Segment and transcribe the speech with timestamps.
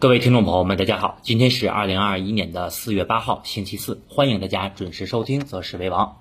[0.00, 6.16] 各位听众朋友们，大家好，今天是二零二一年的四月八号，星期四，欢迎大家准时收听《择时为王》。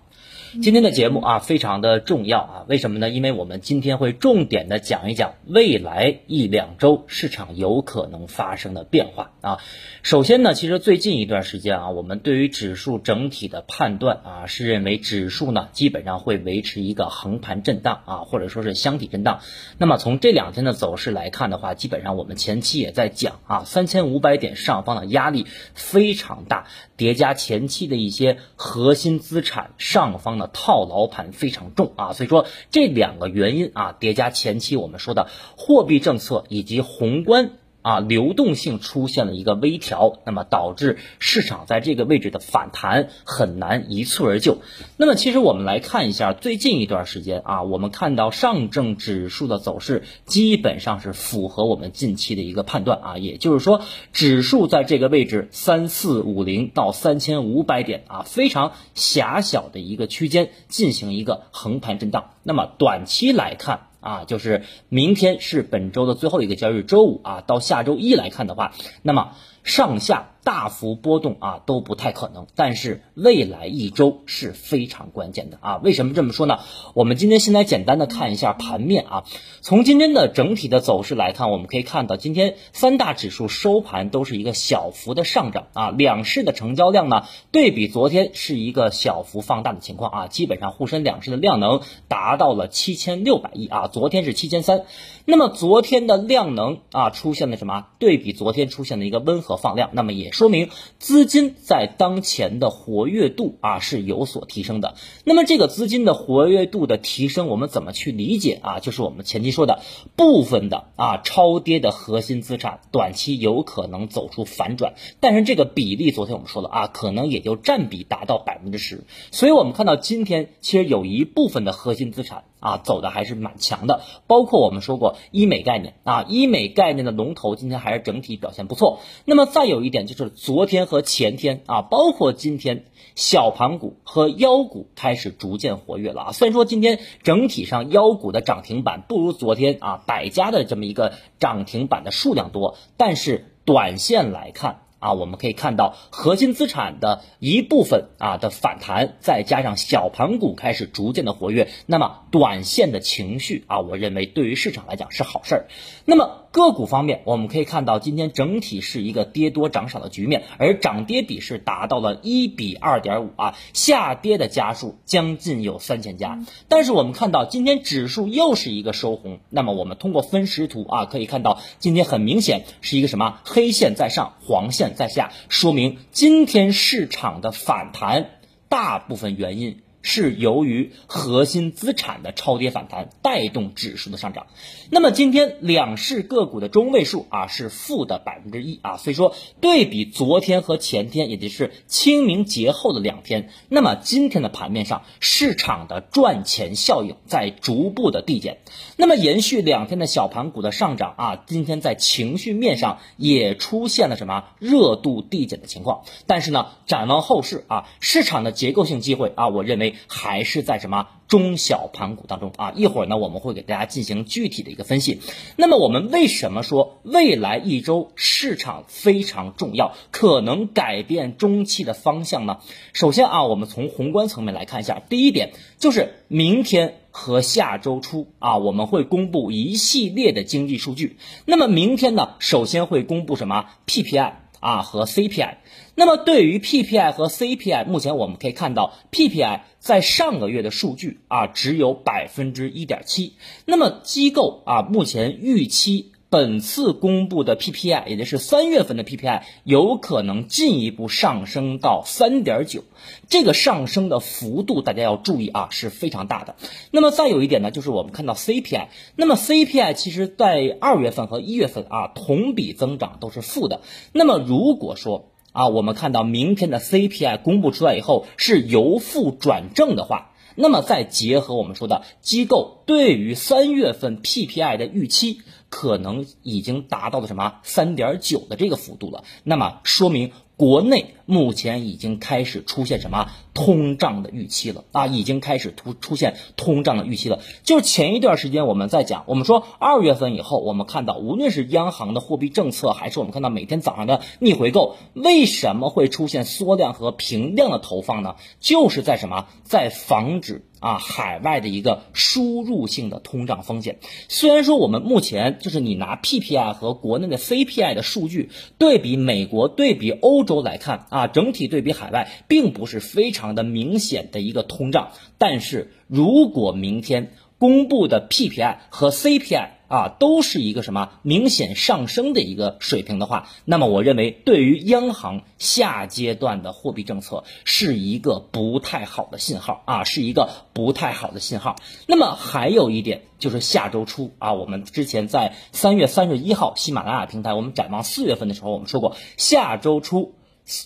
[0.52, 3.12] 今天的节目啊，非常的重要啊，为什么呢？
[3.12, 9.60] 因为我们今天会重点的讲一讲未来一两周市场有可能发生的变化啊。
[10.02, 19.42] 首先呢，其实最近一段时间啊，我们对于指数整体的判断啊，是认为指数呢基本上会维持一个横盘震荡啊，或者说是箱体震荡。
[19.78, 26.66] 那么从这两天的走势来看的话，基本上我们前期也在讲啊，三千五百点上方的压力非常大，
[26.98, 30.39] 叠加前期的一些核心资产上方。
[30.48, 37.52] 套牢盘非常重啊，所以说这两个原因啊叠加前期我们说的货币政策以及宏观。
[37.82, 44.58] 啊，流动性出现了一个微调，那么导致市场在这个位置的反弹很难一蹴而就。
[44.98, 62.32] 那么其实我们来看一下最近一段时间啊，我们看到上证指数的走势基本上是符合我们近期的一个判断啊，也就是说指数在这个位置三四五零到三千五百点啊，非常狭小的一个区间进行一个横盘震荡。
[62.44, 63.89] 那么短期来看。
[64.00, 70.32] 啊，就是明天是本周的最后一个交易日，周五啊，到下周一来看的话，那么上下。
[70.42, 75.78] 大幅波动啊都不太可能，但是未来一周是非常关键的啊！
[75.84, 76.60] 为什么这么说呢？
[76.96, 79.26] 我们今天先来简单的看一下盘面啊。
[79.62, 85.92] 从今天的整体的走势来看，我们可以看到今天三大指数收盘都是一个小幅的上涨啊。
[85.92, 90.28] 两市的成交量呢，对比昨天是一个小幅放大的情况啊。
[90.28, 94.86] 基本上沪深两市的量能达到了七千六百亿啊，昨天是七千三。
[95.30, 97.86] 那么昨天的量能啊出现了什么？
[98.00, 104.96] 对比昨天出现了一个温和放量，那么也说明资金在当前的活跃度啊是有所提升的。
[105.26, 108.80] 那么这个资金的活跃度的提升，我们怎么去理解啊？
[108.80, 109.84] 就是我们前期说的
[110.16, 119.04] 部分的啊超跌的核心资产，短期有可能走出反转，但是这个比例昨天我们说了啊，可能也就占比达到百分之十。
[119.30, 122.46] 所以我们看到今天其实有一部分的核心资产。
[122.60, 129.00] 啊，走的还是蛮强的，包括我们说过医美概念啊，医美概念的龙头今天还是整体表现不错。
[129.26, 136.32] 那么再有一点就是昨天和前天啊，包括今天小盘股和妖股开始逐渐活跃了啊。
[136.32, 144.82] 虽然说今天整体上妖股的涨停板不如昨天啊百家的这么一个涨停板的数量多，但是短线来看。
[145.00, 155.68] 啊，我们可以看到核心资产的一部分啊的反弹，再加上小盘股开始逐渐的活跃，那么短线的情绪啊，我认为对于市场来讲是好事儿。
[156.06, 166.40] 那么个股方面，我们可以看到今天整体是一个跌多涨少的局面，而涨跌比是达到了一比二点五啊，下跌的家数将近有三千家。
[166.68, 174.89] 但是我们看到今天指数又是一个收红，那么我们通过分时图啊，可以看到今天很明显是一个什么黑线在上，黄线。
[174.96, 178.30] 在下，说明今天市场的反弹，
[178.68, 179.82] 大部分原因。
[180.02, 184.48] 是由于核心资产的超跌反弹带动指数的上涨。
[184.90, 198.60] 那么今天两市个股的中位数啊是负的百分之一啊，所以说对比昨天和前天，也就是清明节后的两天，那么今天的盘面上市场的赚钱效应在逐步的递减。
[198.96, 206.04] 那么延续两天的小盘股的上涨啊，今天在情绪面上也出现了什么热度递减的情况。
[206.26, 209.89] 但是呢，展望后市啊，市场的结构性机会啊，我认为。
[210.08, 212.74] 还是在什么中小盘股当中啊？
[212.76, 215.22] 一会儿呢，我们会给大家进行具体的一个分析。
[215.56, 222.60] 那么，我们为什么说未来一周市场非常重要，可能改变中期的方向呢？
[222.94, 231.18] 首先啊，我们从宏观层面来看一下，第一点就是明天和下周初啊，我们会公布一系列的经济数据。
[231.46, 235.58] 那么明天呢，首先会公布什么 PPI 啊和 CPI。
[236.00, 243.34] 那么对于 PPI 和 CPI，目前我们可以看到，PPI 在上个月的数据啊只有百分之一点七。
[243.66, 252.86] 那么机构啊目前预期本次公布的 PPI，也就是三月份的 PPI，有可能进一步上升到三点九。
[253.28, 256.56] 这个上升的幅度大家要注意啊，是非常大的。
[256.92, 258.88] 那么再有一点呢，就是我们看到 CPI，
[259.18, 263.82] 那么 CPI 其实在二月份和一月份啊同比增长都是负的。
[264.14, 287.40] 那么如果说啊，我们看到明天的 CPI 公布出来以后是由负转正的话，那么再结合我们说的机构对于三月份 PPI 的预期，可能已经达到了什么三点九的这个幅度了，那么说明国内目前已经开始出现什么通胀的预期了啊，已经开始出出现通胀的预期了。
[287.64, 298.36] 就是前一段时间我们在讲，我们说二月份以后，我们看到无论是央行的货币政策，还是我们看到每天早上的逆回购，为什么会出现缩量和平量的投放呢？
[298.60, 300.66] 就是在什么，在防止。
[300.80, 304.00] 啊，海外的一个输入性的通胀风险。
[304.30, 315.12] 虽然说我们目前就是你拿 PPI 和国内的 CPI 的数据对比美国、对比欧洲来看啊，啊整体对比海外并不是非常的明显的一个通胀。
[315.38, 331.76] 但是如果明天公布的 PPI 和 CPI，啊，都是一个什么明显上升的一个水平的话，那么我认为对于央行下阶段的货币政策是一个不太好的信号啊，是一个不太好的信号。
[332.08, 340.36] 那么还有一点就是下周初啊，我们之前在三月三十一号喜马拉雅平台，我们展望四月份的时候，我们说过下周初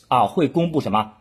[0.07, 1.13] 啊会公布什么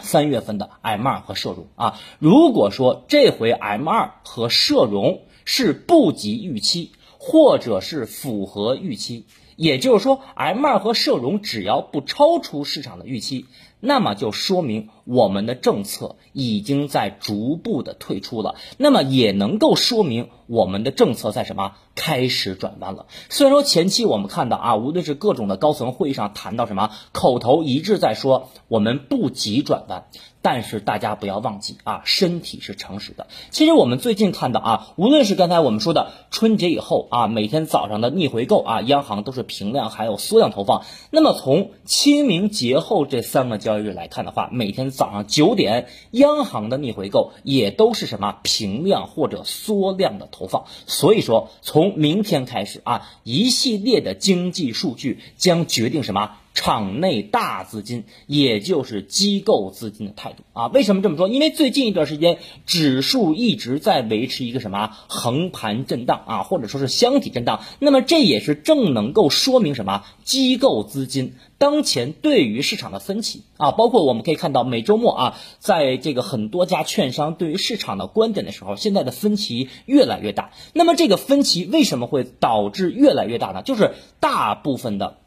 [0.00, 2.00] 三月份的 M 二和社融啊。
[2.18, 6.92] 如果说这回 M 二和社融是不及预期。
[7.24, 13.46] 或者是符合预期，也就是说，M 二和社融只要不超出市场的预期，
[13.78, 23.06] 那么就说明我们的政策已经在逐步的退出了，那么也能够说明我们的政策在什么开始转弯了。
[23.28, 30.04] 虽然说前期我们看到啊，无论是各种的高层会议上谈到什么，口头一致在说我们不急转弯。
[30.44, 33.28] 但是大家不要忘记啊，身体是诚实的。
[33.50, 40.82] 其实我们最近看到啊，无论是刚才我们说的春节以后啊，每天早上的逆回购啊，央行都是平量还有缩量投放。
[41.10, 50.66] 那么从清明节后这三个交易日来看的话，每天早上九点，央行的逆回购也都是什么平量或者缩量的投放。
[50.86, 56.36] 所以说，从明天开始啊，一系列的经济数据将决定什么？
[56.54, 60.66] 场内大资金，也就是机构资金的态度啊？
[60.66, 61.28] 为什么这么说？
[61.28, 67.62] 因为最近一段时间，指数一直在维持一个什么横盘震荡啊，或者说是箱体震荡。
[67.78, 70.04] 那么这也是正能够说明什么？
[70.24, 80.50] 机构资金当前对于市场的分歧啊，包括我们可以看到每周末啊，在这个很多家券商对于市场的观点的时候，现在的分歧越来越大。
[80.74, 83.62] 那么这个分歧为什么会导致越来越大呢？
[83.62, 85.21] 就是大部分的。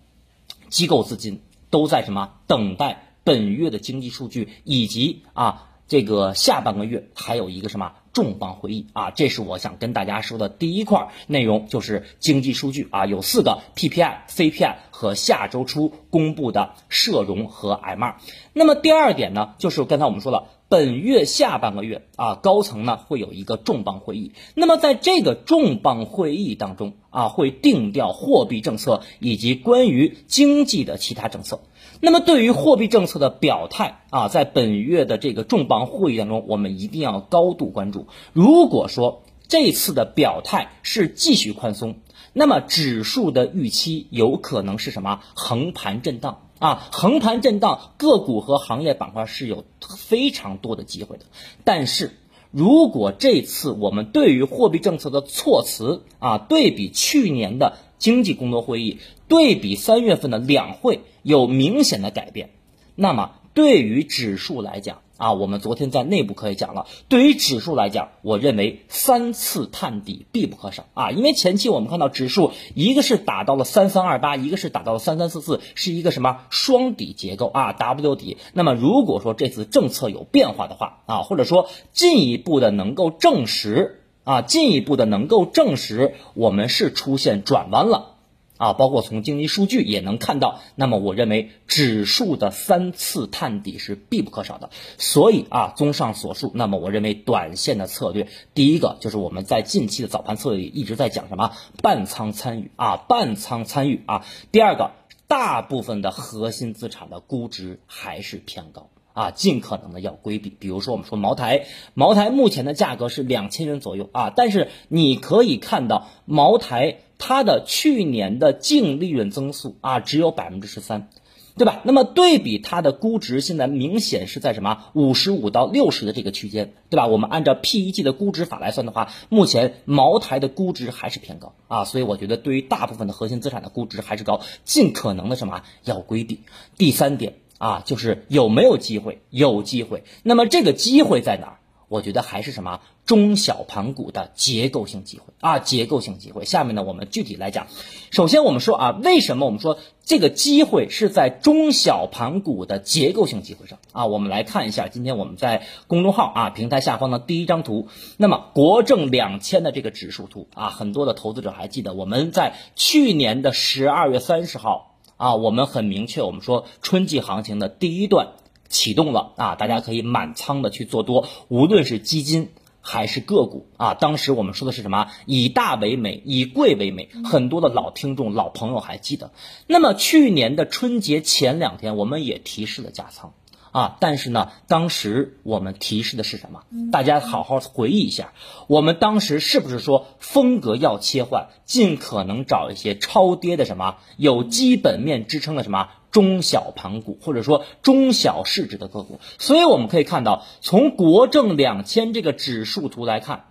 [0.70, 18.18] 机构资金都在什么等待本月的经济数据，以及啊这个下半个月还有一个什么重磅会议啊，这是我想跟大家说的第一块内容，就是经济数据啊，有四个 PPI、CPI 和下周初公布的社融和 M 二。
[18.54, 20.50] 那么第二点呢，就是刚才我们说了。
[20.68, 24.32] 本月下半个月啊，高层呢会有一个重磅会议。
[24.56, 31.62] 那么在这个重磅会议当中啊，会定调货币政策以及关于经济的其他政策。
[32.02, 38.08] 那么对于货币政策的表态啊，在本月的这个重磅会议当中，我们一定要高度关注。
[38.34, 41.98] 如果说这次的表态是继续宽松，
[42.34, 45.22] 那么指数的预期有可能是什么？
[45.36, 46.45] 横盘震荡。
[46.60, 49.66] 啊，横盘震荡，个股和行业板块是有
[49.98, 51.26] 非常多的机会的。
[51.64, 52.12] 但是，
[52.52, 62.52] 如果这次我们对于货币政策的措辞啊，对比去年的经济工作会议，对比三月份的两会有明显的改变，
[62.96, 78.38] 那么对于指数来讲，啊，我们昨天在内部可以讲了，对于指数来讲，我认为三次探底必不可少啊，因为前期我们看到指数一个是打到了三三二八，一个是打到了三三四四，是一个什么双底结构啊，W 底。
[78.54, 88.15] 那么如果说这次政策有变化的话啊，或者说进一步的能够证实啊，进一步的能够证实我们是出现转弯了。
[88.58, 94.70] 啊，包括从经济数据也能看到，那么我认为指数的三次探底是必不可少的。
[94.98, 104.26] 所以啊，综上所述，那么我认为短线的策略，第一个就是我们在近期的早盘策略里一直在讲什么半仓参与啊，半仓参与啊。
[104.52, 104.92] 第二个，
[105.28, 110.50] 大部分的核心资产的估值还是偏高啊，尽可能的要规避。
[110.50, 117.00] 比如说我们说茅台，茅台目前的价格是两千元左右啊，但是你可以看到茅台。
[117.18, 121.10] 它的去年的净利润增速啊，只有百分之十三，
[121.58, 121.82] 对吧？
[121.84, 127.08] 那么对比它的估值，现在明显是在什么五十五到六十的这个区间，对吧？
[127.08, 136.42] 我们按照 PEG 的估值法来算的话，目前茅台的估值还是偏高啊，所以我觉得对于大部分的核心资产的估值还是高，尽可能的什么要规避。
[136.78, 139.22] 第三点啊，就是有没有机会？
[139.30, 140.04] 有机会。
[140.24, 141.60] 那么这个机会在哪儿？
[141.88, 146.46] 我觉得还是什么中小盘股的结构性机会啊，结构性机会。
[146.46, 147.68] 下面呢，我们具体来讲。
[148.12, 154.06] 首先，我们说啊，为什么我们说这个机会是在中小盘股的结构性机会上啊？
[154.08, 157.88] 我们来看一下，今天我们在公众号啊平台下方的第一张图，
[158.18, 168.30] 那么国证两千的这个指数图啊，很多的投资者还记得我们在去年的十二月三十号啊，我们很明确，我们说春季行情的第一段。
[168.68, 169.56] 启动了啊！
[169.56, 172.50] 大家可以满仓的去做多，无论是基金
[172.82, 173.94] 还是个股啊。
[173.94, 175.08] 当时我们说的是什么？
[175.26, 177.10] 以大为美，以贵为美。
[177.24, 179.32] 很多的老听众、老朋友还记得。
[179.68, 183.34] 那么去年的春节前两天，我们也提示了加仓
[183.72, 183.98] 啊。
[184.00, 186.64] 但是呢，当时我们提示的是什么？
[186.92, 188.34] 大家好好回忆一下，
[188.68, 195.90] 我们当时是不是说风格要切换，尽可能找一些超跌的什么有基本面支撑的什么？
[196.16, 203.48] 中小盘股或者说中小市值的个股，所以我们可以看到，从国证两千这个指数图来看，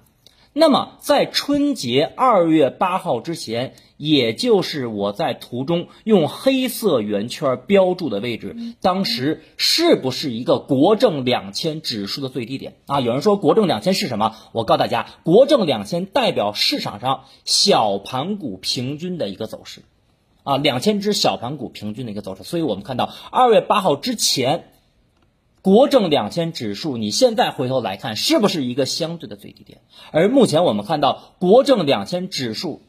[0.54, 13.00] 那么在春节二月八号之前，也就是我在图中用黑色圆圈标注的位置，当时是不是一个国证两千指数的最低点啊？
[13.02, 14.36] 有人说国证两千是什么？
[14.52, 19.82] 我告诉大家，国证两千代表市场上小盘股平均的一个走势。
[20.44, 24.68] 啊，两千只小盘股平均的一个走势，所以我们看到二月八号之前，
[25.62, 29.80] 国证两千指数，你现在回头来看，是不是一个相对的最低点？
[30.12, 32.82] 而目前我们看到国证两千指数，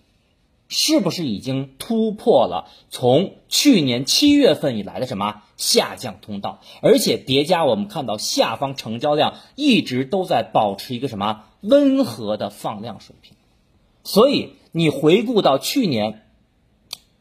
[0.68, 6.60] 是不是已经突破了从去年七月份以来的什么下降通道？
[6.82, 13.38] 而且叠加我们看到下方成交量一直都在保持一个什么温和的放量水平，
[14.04, 16.24] 所以你回顾到去年。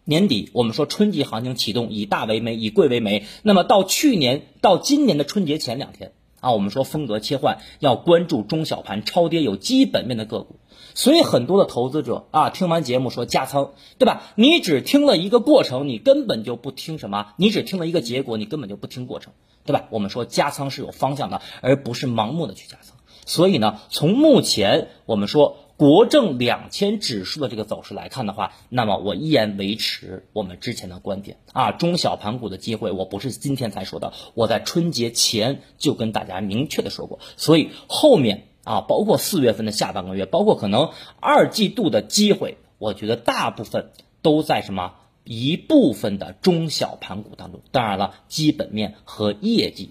[0.06, 3.24] 年底，我们说春季行情启动，以大为美，以贵为美。
[3.42, 10.56] 那么到去年到今年的春节前两天啊，我们说风格切换，要关注中小盘超跌有基本面的个股。
[10.92, 14.30] 所以很多的投资者啊，听完节目说加仓，对吧？
[14.34, 19.32] 你只听了一个过程，你根本就不听什么，你只听了一个结果，你根本就不听过程，
[19.64, 19.86] 对吧？
[19.88, 22.98] 我们说加仓是有方向的，而不是盲目的去加仓。
[23.24, 25.56] 所以呢，从目前我们说。
[25.76, 43.90] 国证两千指数的这个走势来看的话，那么我依然维持我们之前的观点啊，中小盘股的机会，我不是今天才说的，我在春节前就跟大家明确的说过，所以后面啊，包括四月份的下半个月，包括可能二季度的机会，我觉得大部分
[44.22, 49.90] 都在什么一部分的中小盘股当中，当然了，基本面和业绩。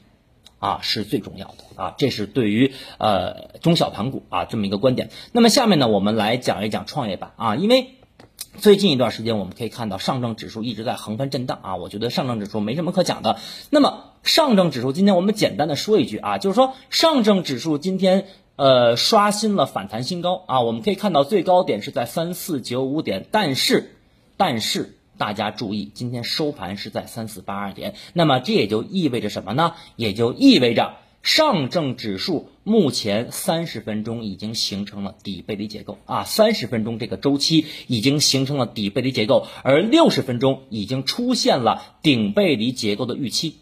[0.64, 5.10] 啊，是最重要的啊，这是对于呃中小盘股啊这么一个观点。
[5.34, 7.96] 那么下面呢，我们来讲一讲创业板啊，因为
[8.58, 13.40] 最近一段时间我们可以看到上证指数一直在横盘震荡啊，我觉得上证指数没什么可讲的。
[13.72, 23.98] 那么上证指数今天我们简单的说一句啊，就是说上证指数今天呃刷新了反弹新高啊，我们可以看到最高点是在三四九五点，但是
[24.38, 24.98] 但是。
[25.18, 29.74] 大家注意，今天收盘是在三四八二点，那么这也就意味着什么呢？
[29.96, 43.56] 也就意味着上证指数目前三十分钟已经形成了底背离结构啊，三十分钟这个周期已经形成了底背离结构，而六十分钟已经出现了顶背离结构的预期。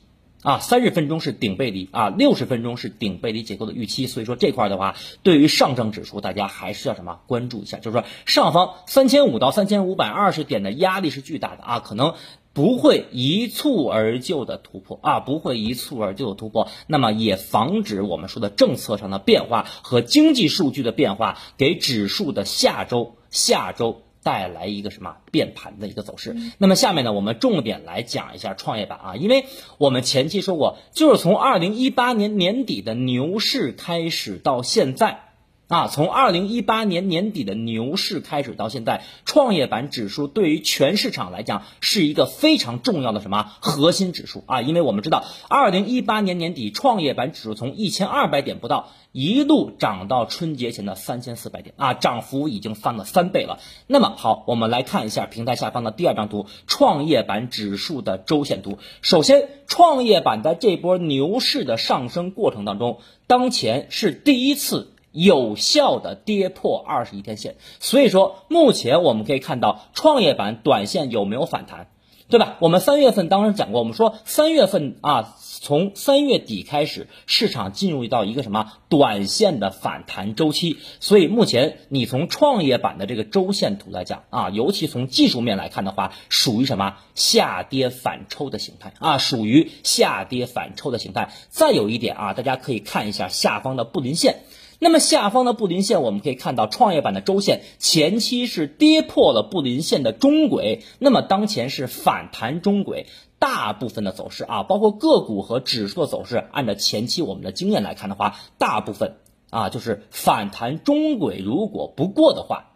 [0.44, 12.16] 啊，三十分钟是顶背离啊，六十分钟是顶背离结构的预期，所以说这块的话，对于上证指数，大家还是要什么关注一下，就是说上方三千五到三千五百二十点的压力是巨大的啊，可能
[12.54, 24.02] 不会一蹴而就的突破啊，不会一蹴而就的突破，那么也防止我们说的政策上的变化和经济数据的变化给指数的下周下周。
[24.24, 26.36] 带来一个什么变盘的一个走势？
[26.58, 29.46] 那么下面呢，我们重点来讲一下创业板啊，因为
[29.78, 35.31] 我们前期说过，就是从二零一八年年底的牛市开始到现在。
[35.72, 44.62] 啊，从二零一八年年底的牛市开始到现在，创业板指数对于全市场来讲是一个非常重要的什么核心指数啊？
[44.62, 53.60] 因为我们知道，二零一八年年底创业板指数从一千二百点不到，一路涨到春节前的三千四百点啊，涨幅已经翻了三倍了。
[53.88, 58.78] 那么好，我们来看一下平台下方的第二张图，创业板指数的周线图。
[59.02, 64.91] 首先，创业板在这波牛市的上升过程当中，当前是第一次。
[65.12, 71.88] 有效的跌破二十一天线，所以说目前我们可以看到创业板短线有没有反弹，
[72.30, 72.56] 对吧？
[72.60, 91.34] 我们三月份当时讲过，我们说三月份啊，从三月底开始，市场进入到一个什么短线的反弹周期，所以目前你从创业板的这个周线图来讲啊，尤其从技术面来看的话，属于什么下跌反抽的形态啊，属于下跌反抽的形态。
[91.50, 94.44] 再有一点啊，大家可以看一下下方的布林线。
[94.84, 103.06] 那么下方的布林线，我们可以看到创业板的周线前期是跌破了布林线的中轨，那么当前是反弹中轨。
[103.38, 109.18] 大部分的走势啊，包括个股和指数的走势，按照前期我们的经验来看的话，大部分
[109.52, 112.72] 啊就是反弹中轨，如果不过的话，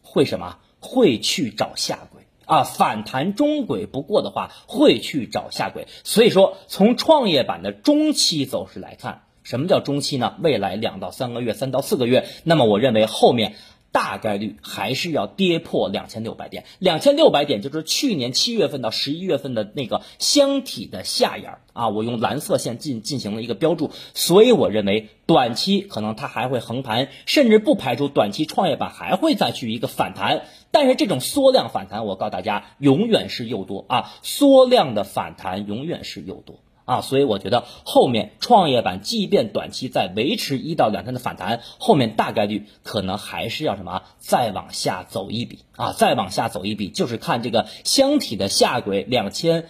[0.00, 0.58] 会什么？
[0.78, 2.62] 会去找下轨啊。
[2.62, 5.88] 反弹中轨不过的话，会去找下轨。
[6.04, 10.34] 所以说，从创业板的中期走势来看，什么叫中期呢？
[10.42, 13.54] 未来两到三个月、三到四个月，那么我认为后面。
[13.90, 36.60] 大概率还是要跌破两千六百点，两千六百点就是去年七月份到十一月份的那个箱体的下沿啊，我用蓝色线进进行了一个标注，所以我认为短期可能它还会横盘，甚至不排除短期创业板还会再去一个反弹，但是这种缩量反弹，我告诉大家，永远是诱多啊，缩量的反弹永远是诱多。
[36.88, 49.66] 啊，所以我觉得后面创业板即便短期在维持一到两天的反弹，后面大概率可能还是要什么再往下走一笔啊，再往下走一笔，就是看这个箱体的下轨两千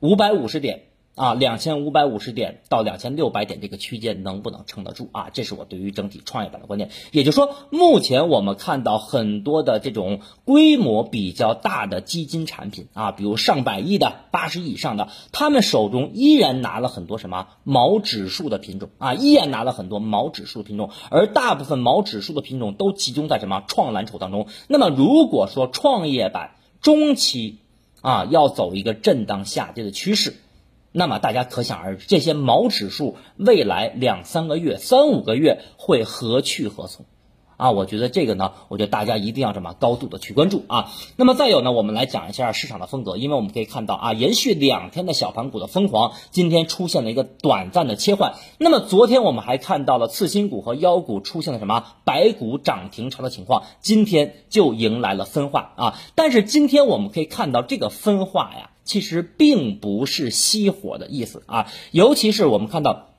[0.00, 0.87] 五百五十点。
[1.18, 5.30] 啊，两千五百五十点到两千六百点这个区间能不能撑得住啊？
[5.32, 6.90] 这是我对于整体创业板的观点。
[7.10, 24.46] 也就是说，目前我们看到很多的这种规模比较大的基金产品啊，比如上百亿的、八十亿以上的，他们手中依然拿了很多什么毛指数的品种啊，依然拿了很多毛指数品种，而大部分毛指数的品种都集中在什么创蓝筹当中。
[24.68, 27.58] 那么如果说创业板中期
[28.02, 30.36] 啊要走一个震荡下跌的趋势。
[30.98, 37.06] 那么大家可想而知，这些毛指数未来两三个月、三五个月会何去何从？
[37.56, 40.90] 啊，我觉得这个呢，我觉得大家一定要这么高度的去关注啊。
[41.14, 48.34] 那么再有呢，我们来讲一下市场的风格，因为我们可以看到啊，延续两天的小盘股的疯狂，今天出现了一个短暂的切换。
[48.58, 55.94] 那么昨天我们还看到了次新股和妖股出现了什么白股涨停潮的情况，今天就迎来了分化啊。
[56.16, 58.70] 但是今天我们可以看到这个分化呀。
[58.88, 63.10] 其实并不是熄火的意思啊，尤其是我们看到，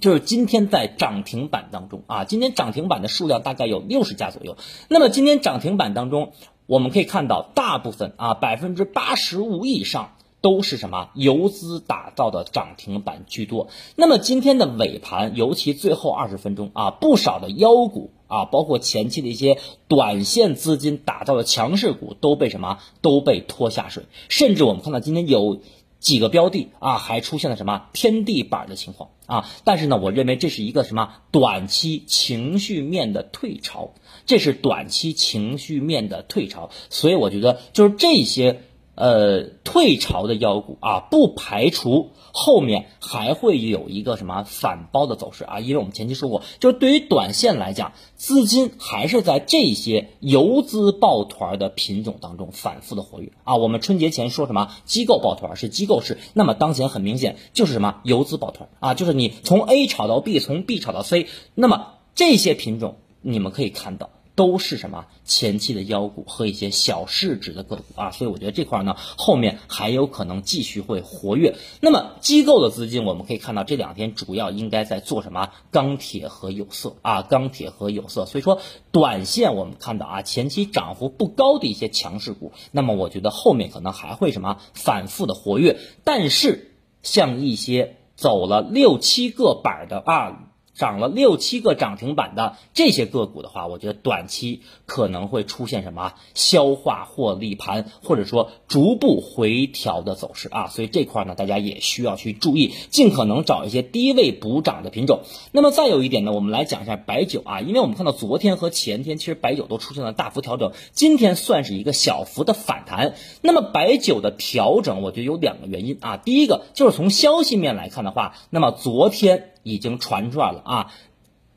[0.00, 4.56] 就是今天在涨停板当中啊，今天涨停板的数量大概有六十家左右。
[4.88, 6.32] 那么今天涨停板当中，
[6.66, 10.12] 我们可以看到大部分啊，百分之八十五以上。
[10.42, 13.66] 都是什么游资打造的涨停板居多。
[13.96, 19.58] 那么今天的尾盘，尤其最后二十分钟啊，不少的妖股啊，包括前期的一些
[19.88, 24.04] 短线资金打造的强势股，都被什么都被拖下水。
[24.28, 25.60] 甚至我们看到今天有
[25.98, 29.48] 几个标的啊，还出现了什么天地板的情况啊。
[29.64, 33.94] 但是呢，我认为这是一个什么短期情绪面的退潮，
[34.26, 36.70] 这是短期情绪面的退潮。
[36.90, 38.62] 所以我觉得就是这些。
[38.98, 53.56] 呃，退潮的妖股啊，不排除后面还会有一个什么反包的走势啊，因为我们前期说过，就是对于短线来讲，资金还是在这些游资抱团的品种当中反复的活跃啊。
[53.56, 64.10] 我们春节前说什么机构抱团是机构式，那么当前很明显就是什么游资抱团啊，就是你从 A 炒到 B，从 B 炒到 C，那么这些品种你们可以看到。
[64.36, 71.56] 都是什么前期的妖股和一些小市值的个股啊，所以我觉得这块呢后面还有可能继续会活跃。
[71.80, 75.50] 那么机构的资金，我们可以看到这两天主要应该在做什么？
[75.70, 78.26] 钢铁和有色啊，钢铁和有色。
[78.26, 78.60] 所以说
[78.92, 85.78] 短线我们看到啊，前期涨幅不高的一些强势股，那么我觉得后面可能还会什么反复的活跃。
[86.04, 90.42] 但是像一些走了六七个板的啊。
[90.76, 105.20] 涨了六七个涨停板的这些个股的话，我觉得短期可能会出现什么消化获利盘，或者说逐步回调的走势啊，所以这块呢，大家也需要去注意，尽可能找一些低位补涨的品种。
[105.50, 113.14] 那么再有一点呢，我们来讲一下白酒啊，因为我们看到昨天和前天其实白酒都出现了大幅调整，今天算是一个小幅的反弹。
[113.40, 119.52] 那么白酒的调整，我觉得有两个原因啊，第一个就是从消息面来看的话，那么昨天。
[119.66, 120.92] 已经传出来了啊！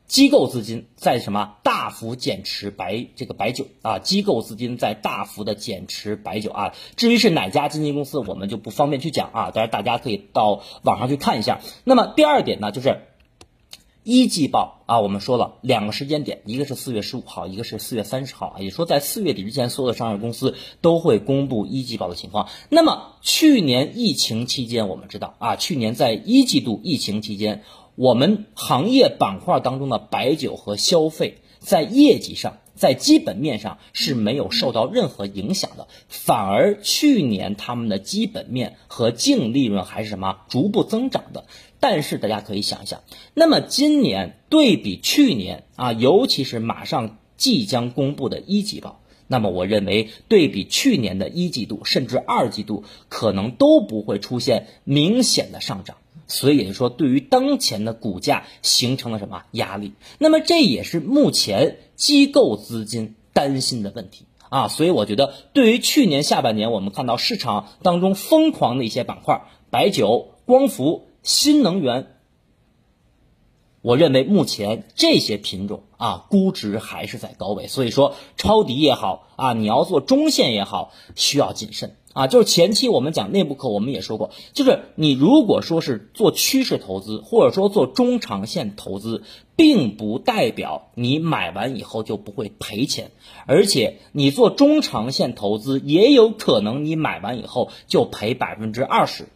[0.08, 4.00] 机构资金在什么大幅减持白这个白酒啊？
[4.00, 6.74] 机构资金在大幅的减持白酒啊。
[6.96, 9.52] 至于是哪家基金公司，我们就不方便去讲啊。
[9.54, 11.60] 但是大家可以到网上去看一下。
[11.84, 13.02] 那么第二点呢，就是
[14.02, 22.48] 一季报啊，我们说了两个时间点，一个是四月十五号，一个是四月三十号啊，也说在四月底之前，所有的上市公司都会公布一季报的情况。
[22.68, 27.62] 那么去年疫情期间，我们知道啊，去年在一季度疫情期间。
[28.00, 32.56] 我们行业板块当中的白酒和消费，在业绩上。
[32.74, 41.44] 在基本面上是没有受到任何影响的，反而去年他们的基本面和净利润还是什么逐步增长的。
[41.78, 43.02] 但是大家可以想一想，
[43.34, 55.98] 那么今年对比去年啊，尤其是马上即将公布的一季报，那么我认为对比去年的一季度甚至二季度，可能都不会出现明显的上涨。
[56.30, 59.92] 所以也就说，对于当前的股价形成了什么压力？
[60.18, 64.68] 那么这也是目前机构资金担心的问题啊。
[64.68, 72.06] 所以我觉得，对于去年下半年我们看到市场当中疯狂的一些板块，白酒、光伏、新能源。
[73.82, 82.26] 我认为目前这些品种啊，估值还是在高位，所以说抄底也好啊，你要做中线也好，需要谨慎啊。
[82.26, 89.22] 就是前期我们讲内部课，我们也说过，就是你如果说是做趋势投资，或者说做中长线投资，
[89.56, 93.10] 并不代表你买完以后就不会赔钱，
[93.46, 99.28] 而且你做中长线投资，也有可能你买完以后就赔百分之二十。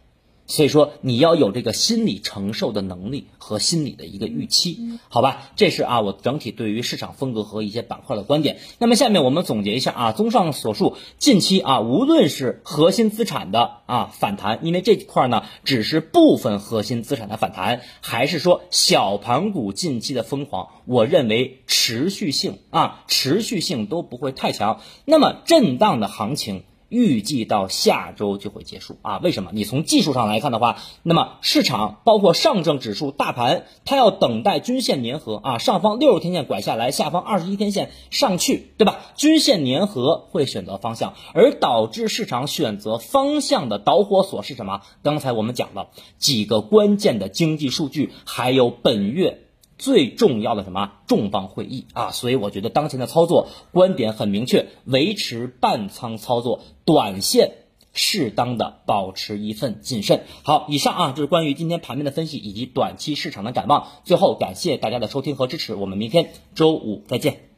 [0.47, 4.77] 所以说你要有这个心理承受的能力和心理的一个预期，
[5.09, 5.49] 好吧？
[5.55, 8.59] 这是啊我整体对于市场风格和一些板块的观点。
[8.77, 24.81] 那么下面我们总结一下啊，综上所述，近期啊无论是核心资产的啊反弹，因为这块呢只是部分核心资产的反弹，还是说小盘股近期的疯狂，我认为持续性啊持续性都不会太强。
[25.05, 26.63] 那么震荡的行情。
[26.95, 29.17] 预计到下周就会结束啊？
[29.17, 29.49] 为什么？
[29.53, 38.99] 你从技术上来看的话，那么市场包括上证指数、大盘，它要等待均线粘合啊，上方六十天线拐下来，下方二十一天线上去，对吧？
[39.17, 44.79] 均线粘合会选择方向，而导致市场选择方向的导火索是什么？
[45.03, 49.41] 刚才我们讲了几个关键的经济数据，还有本月。
[49.77, 52.11] 最重要的什么重磅会议啊？
[52.11, 57.51] 所以我觉得当前的操作观点很明确，维持半仓操作，短线
[57.93, 60.23] 适当的保持一份谨慎。
[60.43, 63.87] 好，以上啊就是关于今天盘面的分析以及短期市场的展望。
[64.03, 67.54] 最后感谢大家的收听和支持，我们明天周五再见。